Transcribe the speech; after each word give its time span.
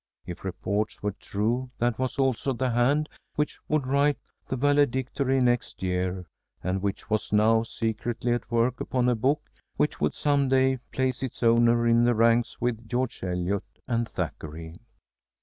If 0.25 0.43
reports 0.43 1.03
were 1.03 1.11
true 1.11 1.69
that 1.77 1.99
was 1.99 2.17
also 2.17 2.53
the 2.53 2.71
hand 2.71 3.07
which 3.35 3.59
would 3.67 3.85
write 3.85 4.17
the 4.47 4.55
valedictory 4.55 5.39
next 5.39 5.83
year, 5.83 6.25
and 6.63 6.81
which 6.81 7.07
was 7.11 7.31
now 7.31 7.61
secretly 7.61 8.33
at 8.33 8.49
work 8.49 8.81
upon 8.81 9.07
a 9.07 9.15
book 9.15 9.47
which 9.77 10.01
would 10.01 10.15
some 10.15 10.49
day 10.49 10.79
place 10.91 11.21
its 11.21 11.43
owner 11.43 11.85
in 11.85 12.03
the 12.03 12.15
ranks 12.15 12.59
with 12.59 12.89
George 12.89 13.23
Eliot 13.23 13.63
and 13.87 14.09
Thackeray. 14.09 14.73